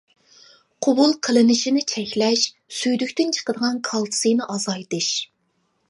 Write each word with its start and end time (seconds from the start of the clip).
قوبۇل 0.85 1.13
قىلىنىشىنى 1.27 1.83
چەكلەش، 1.93 2.47
سۈيدۈكتىن 2.81 3.37
چىقىدىغان 3.39 3.79
كالتسىينى 3.93 4.53
ئازايتىش. 4.53 5.17